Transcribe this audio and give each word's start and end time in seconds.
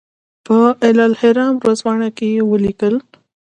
په 0.45 0.57
الاهرام 0.87 1.53
ورځپاڼه 1.61 2.09
کې 2.17 2.29
ولیکل. 2.49 2.95